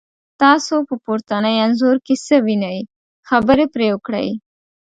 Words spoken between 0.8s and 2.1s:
په پورتني انځور